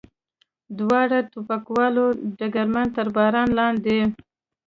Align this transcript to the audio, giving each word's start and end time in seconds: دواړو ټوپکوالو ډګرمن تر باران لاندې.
دواړو 0.77 1.19
ټوپکوالو 1.31 2.05
ډګرمن 2.37 2.87
تر 2.95 3.07
باران 3.15 3.49
لاندې. 3.59 3.99